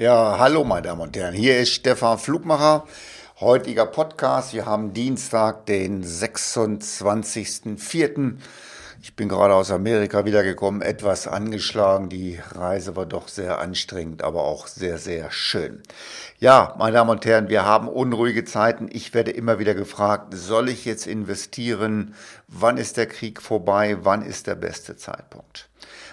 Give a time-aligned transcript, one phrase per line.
[0.00, 2.86] Ja, hallo meine Damen und Herren, hier ist Stefan Flugmacher.
[3.38, 4.54] Heutiger Podcast.
[4.54, 8.36] Wir haben Dienstag, den 26.04.
[9.02, 12.08] Ich bin gerade aus Amerika wiedergekommen, etwas angeschlagen.
[12.08, 15.82] Die Reise war doch sehr anstrengend, aber auch sehr, sehr schön.
[16.38, 18.88] Ja, meine Damen und Herren, wir haben unruhige Zeiten.
[18.90, 22.14] Ich werde immer wieder gefragt, soll ich jetzt investieren?
[22.48, 23.98] Wann ist der Krieg vorbei?
[24.00, 25.68] Wann ist der beste Zeitpunkt?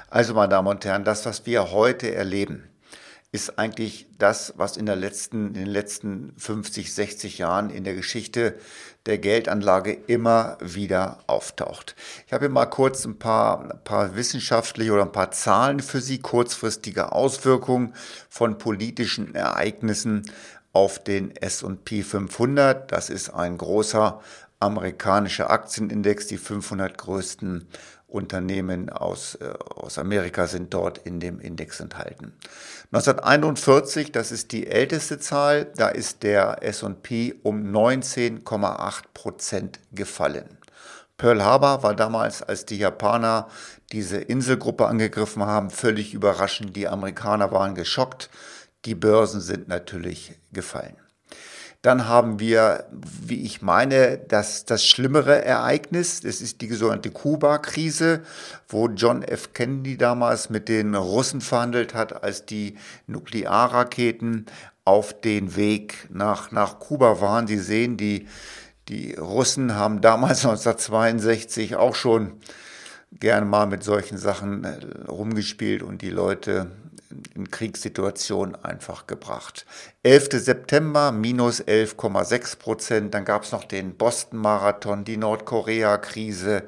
[0.09, 2.67] Also, meine Damen und Herren, das, was wir heute erleben,
[3.31, 7.93] ist eigentlich das, was in, der letzten, in den letzten 50, 60 Jahren in der
[7.93, 8.57] Geschichte
[9.05, 11.95] der Geldanlage immer wieder auftaucht.
[12.25, 15.99] Ich habe hier mal kurz ein paar, ein paar wissenschaftliche oder ein paar Zahlen für
[15.99, 17.93] Sie, kurzfristige Auswirkungen
[18.29, 20.32] von politischen Ereignissen
[20.71, 22.91] auf den S&P 500.
[22.91, 24.21] Das ist ein großer
[24.59, 27.68] amerikanischer Aktienindex, die 500 größten
[28.07, 32.33] Unternehmen aus, äh, aus Amerika sind dort in dem Index enthalten.
[32.92, 40.58] 1941, das ist die älteste Zahl, da ist der S&P um 19,8 Prozent gefallen.
[41.17, 43.49] Pearl Harbor war damals, als die Japaner
[43.91, 46.75] diese Inselgruppe angegriffen haben, völlig überraschend.
[46.75, 48.30] Die Amerikaner waren geschockt.
[48.86, 50.95] Die Börsen sind natürlich gefallen.
[51.81, 56.22] Dann haben wir, wie ich meine, das, das schlimmere Ereignis.
[56.22, 58.23] Das ist die sogenannte Kuba-Krise,
[58.67, 59.53] wo John F.
[59.53, 64.48] Kennedy damals mit den Russen verhandelt hat, als die Nuklearraketen
[64.86, 67.45] auf den Weg nach, nach Kuba waren.
[67.45, 68.28] Sie sehen, die,
[68.88, 72.33] die Russen haben damals 1962 auch schon
[73.11, 74.77] gerne mal mit solchen Sachen äh,
[75.08, 76.72] rumgespielt und die Leute
[77.36, 79.66] in Kriegssituationen einfach gebracht.
[80.03, 80.30] 11.
[80.44, 83.14] September minus 11,6 Prozent.
[83.14, 86.64] Dann gab es noch den Boston-Marathon, die Nordkorea-Krise.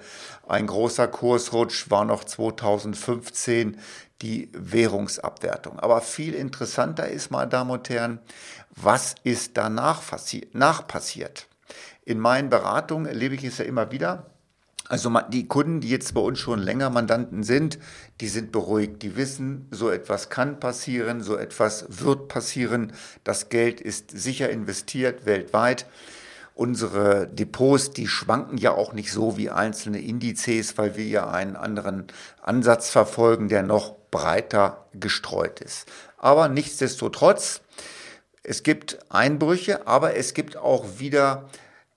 [0.48, 3.78] Ein großer Kursrutsch war noch 2015
[4.22, 5.80] die Währungsabwertung.
[5.80, 8.20] Aber viel interessanter ist, meine Damen und Herren,
[8.76, 10.02] was ist danach
[10.88, 11.48] passiert?
[12.06, 14.25] In meinen Beratungen erlebe ich es ja immer wieder,
[14.89, 17.77] also die Kunden, die jetzt bei uns schon länger Mandanten sind,
[18.22, 19.03] die sind beruhigt.
[19.03, 22.94] Die wissen, so etwas kann passieren, so etwas wird passieren.
[23.23, 25.85] Das Geld ist sicher investiert weltweit.
[26.55, 31.56] Unsere Depots, die schwanken ja auch nicht so wie einzelne Indizes, weil wir ja einen
[31.56, 32.07] anderen
[32.41, 35.88] Ansatz verfolgen, der noch breiter gestreut ist.
[36.17, 37.61] Aber nichtsdestotrotz,
[38.41, 41.47] es gibt Einbrüche, aber es gibt auch wieder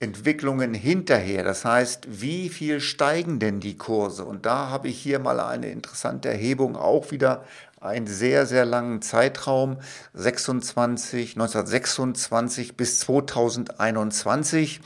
[0.03, 1.45] Entwicklungen hinterher.
[1.45, 4.25] Das heißt, wie viel steigen denn die Kurse?
[4.25, 7.45] Und da habe ich hier mal eine interessante Erhebung, auch wieder
[7.81, 9.77] einen sehr, sehr langen Zeitraum,
[10.15, 14.81] 26, 1926 bis 2021.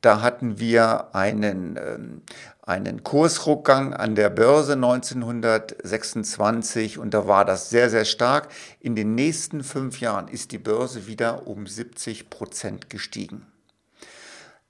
[0.00, 2.22] Da hatten wir einen, ähm,
[2.62, 8.48] einen Kursrückgang an der Börse 1926 und da war das sehr, sehr stark.
[8.80, 13.46] In den nächsten fünf Jahren ist die Börse wieder um 70 Prozent gestiegen.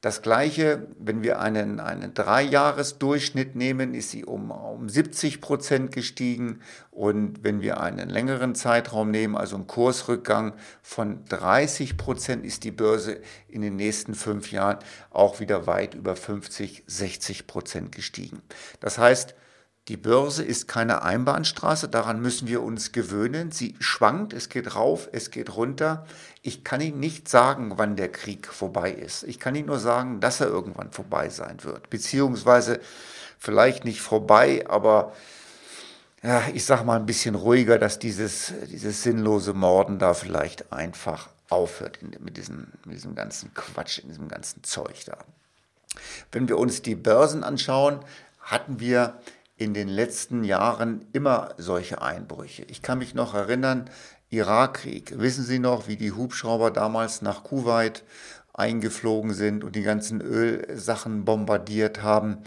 [0.01, 6.61] Das gleiche, wenn wir einen, einen Dreijahresdurchschnitt nehmen, ist sie um, um 70 Prozent gestiegen.
[6.93, 12.71] Und wenn wir einen längeren Zeitraum nehmen, also einen Kursrückgang von 30 Prozent, ist die
[12.71, 14.79] Börse in den nächsten fünf Jahren
[15.11, 18.41] auch wieder weit über 50, 60 Prozent gestiegen.
[18.79, 19.35] Das heißt,
[19.89, 23.51] die Börse ist keine Einbahnstraße, daran müssen wir uns gewöhnen.
[23.53, 26.07] Sie schwankt, es geht rauf, es geht runter.
[26.43, 29.23] Ich kann Ihnen nicht sagen, wann der Krieg vorbei ist.
[29.23, 31.89] Ich kann Ihnen nur sagen, dass er irgendwann vorbei sein wird.
[31.89, 32.81] Beziehungsweise
[33.39, 35.15] vielleicht nicht vorbei, aber
[36.23, 41.31] ja, ich sage mal ein bisschen ruhiger, dass dieses, dieses sinnlose Morden da vielleicht einfach
[41.49, 45.17] aufhört mit diesem, mit diesem ganzen Quatsch, in diesem ganzen Zeug da.
[46.31, 48.01] Wenn wir uns die Börsen anschauen,
[48.41, 49.21] hatten wir
[49.59, 52.63] in den letzten Jahren immer solche Einbrüche.
[52.69, 53.91] Ich kann mich noch erinnern,
[54.31, 55.19] Irakkrieg.
[55.19, 58.05] Wissen Sie noch, wie die Hubschrauber damals nach Kuwait
[58.55, 62.39] eingeflogen sind und die ganzen Ölsachen bombardiert haben?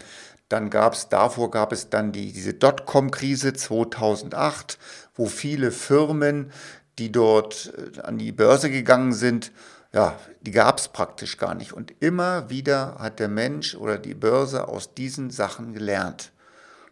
[0.48, 4.78] Dann gab es, davor gab es dann die, diese Dotcom-Krise 2008,
[5.14, 6.50] wo viele Firmen,
[6.98, 9.52] die dort äh, an die Börse gegangen sind,
[9.92, 11.74] ja, die gab es praktisch gar nicht.
[11.74, 16.32] Und immer wieder hat der Mensch oder die Börse aus diesen Sachen gelernt.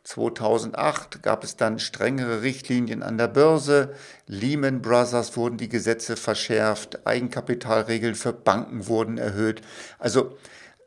[0.04, 3.94] 2008 gab es dann strengere Richtlinien an der Börse.
[4.26, 7.06] Lehman Brothers wurden die Gesetze verschärft.
[7.06, 9.62] Eigenkapitalregeln für Banken wurden erhöht.
[9.98, 10.36] Also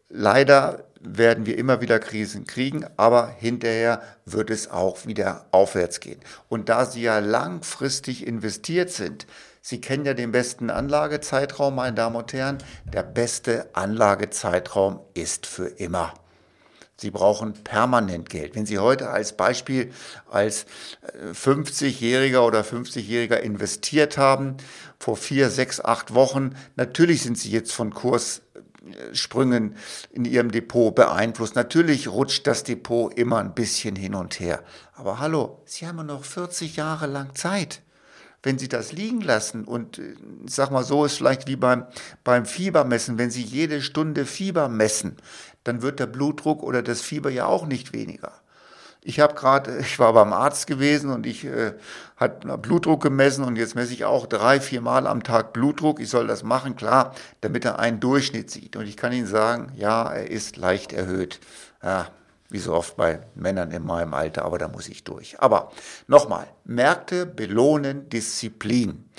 [0.10, 6.20] leider werden wir immer wieder Krisen kriegen, aber hinterher wird es auch wieder aufwärts gehen.
[6.50, 9.28] Und da Sie ja langfristig investiert sind,
[9.62, 12.58] Sie kennen ja den besten Anlagezeitraum, meine Damen und Herren,
[12.92, 16.14] der beste Anlagezeitraum ist für immer.
[16.96, 18.56] Sie brauchen permanent Geld.
[18.56, 19.92] Wenn Sie heute als Beispiel
[20.30, 20.66] als
[21.34, 24.58] 50-Jähriger äh, oder 50-Jähriger investiert haben,
[25.00, 29.76] vor vier, sechs, acht Wochen, natürlich sind Sie jetzt von Kurssprüngen
[30.12, 31.56] in Ihrem Depot beeinflusst.
[31.56, 34.64] Natürlich rutscht das Depot immer ein bisschen hin und her.
[34.94, 37.82] Aber hallo, Sie haben noch 40 Jahre lang Zeit
[38.44, 41.86] wenn Sie das liegen lassen und ich sag mal so ist vielleicht wie beim,
[42.24, 45.18] beim Fiebermessen, wenn Sie jede Stunde Fieber messen,
[45.64, 48.34] dann wird der Blutdruck oder das Fieber ja auch nicht weniger.
[49.02, 51.74] Ich habe gerade, ich war beim Arzt gewesen und ich äh,
[52.18, 56.00] hat Blutdruck gemessen und jetzt messe ich auch drei, vier Mal am Tag Blutdruck.
[56.00, 58.76] Ich soll das machen, klar, damit er einen Durchschnitt sieht.
[58.76, 61.40] Und ich kann Ihnen sagen, ja, er ist leicht erhöht.
[61.82, 62.08] Ja,
[62.54, 65.40] wie so oft bei Männern in meinem Alter, aber da muss ich durch.
[65.42, 65.72] Aber
[66.08, 69.10] nochmal, Märkte belohnen Disziplin.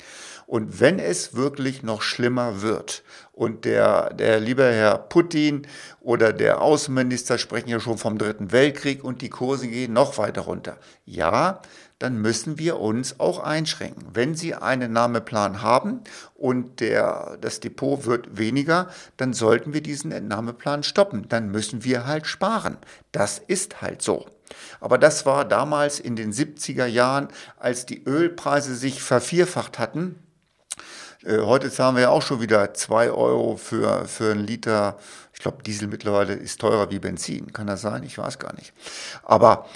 [0.46, 3.02] Und wenn es wirklich noch schlimmer wird
[3.32, 5.66] und der, der liebe Herr Putin
[6.00, 10.42] oder der Außenminister sprechen ja schon vom Dritten Weltkrieg und die Kurse gehen noch weiter
[10.42, 10.76] runter.
[11.06, 11.60] Ja,
[11.98, 14.06] dann müssen wir uns auch einschränken.
[14.12, 16.00] Wenn Sie einen Entnahmeplan haben
[16.34, 21.28] und der, das Depot wird weniger, dann sollten wir diesen Entnahmeplan stoppen.
[21.28, 22.78] Dann müssen wir halt sparen.
[23.12, 24.26] Das ist halt so.
[24.80, 30.18] Aber das war damals in den 70er Jahren, als die Ölpreise sich vervierfacht hatten,
[31.24, 34.98] äh, heute zahlen wir ja auch schon wieder zwei Euro für, für einen Liter.
[35.32, 37.52] Ich glaube, Diesel mittlerweile ist teurer wie Benzin.
[37.52, 38.02] Kann das sein?
[38.02, 38.72] Ich weiß gar nicht.
[39.22, 39.66] Aber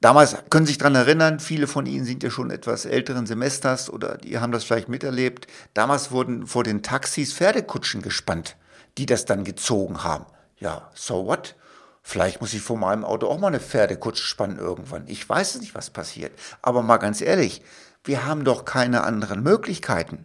[0.00, 3.90] damals können Sie sich dran erinnern, viele von Ihnen sind ja schon etwas älteren Semesters
[3.90, 5.46] oder die haben das vielleicht miterlebt.
[5.74, 8.56] Damals wurden vor den Taxis Pferdekutschen gespannt,
[8.96, 10.26] die das dann gezogen haben.
[10.58, 11.54] Ja, so what?
[12.02, 15.04] Vielleicht muss ich vor meinem Auto auch mal eine Pferdekutsche spannen irgendwann.
[15.08, 16.32] Ich weiß nicht, was passiert.
[16.62, 17.62] Aber mal ganz ehrlich,
[18.04, 20.24] wir haben doch keine anderen Möglichkeiten.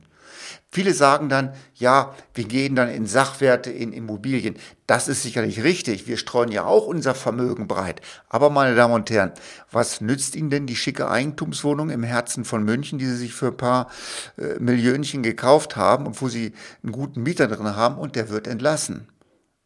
[0.71, 4.55] Viele sagen dann, ja, wir gehen dann in Sachwerte, in Immobilien.
[4.87, 6.07] Das ist sicherlich richtig.
[6.07, 8.01] Wir streuen ja auch unser Vermögen breit.
[8.27, 9.33] Aber meine Damen und Herren,
[9.71, 13.47] was nützt Ihnen denn die schicke Eigentumswohnung im Herzen von München, die Sie sich für
[13.47, 13.89] ein paar
[14.37, 18.47] äh, Millionchen gekauft haben und wo Sie einen guten Mieter drin haben und der wird
[18.47, 19.07] entlassen?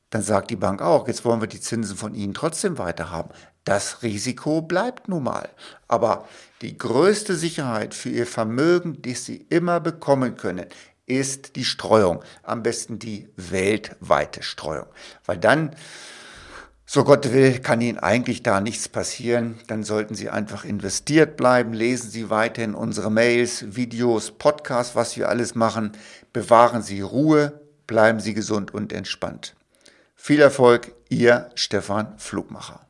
[0.09, 3.29] Dann sagt die Bank auch, jetzt wollen wir die Zinsen von Ihnen trotzdem weiter haben.
[3.67, 5.49] Das Risiko bleibt nun mal.
[5.89, 6.25] Aber
[6.61, 10.67] die größte Sicherheit für Ihr Vermögen, die Sie immer bekommen können,
[11.05, 12.23] ist die Streuung.
[12.43, 14.85] Am besten die weltweite Streuung.
[15.25, 15.75] Weil dann,
[16.85, 19.59] so Gott will, kann Ihnen eigentlich da nichts passieren.
[19.67, 21.73] Dann sollten Sie einfach investiert bleiben.
[21.73, 25.91] Lesen Sie weiterhin unsere Mails, Videos, Podcasts, was wir alles machen.
[26.31, 27.59] Bewahren Sie Ruhe.
[27.85, 29.57] Bleiben Sie gesund und entspannt.
[30.15, 32.86] Viel Erfolg, Ihr Stefan Flugmacher.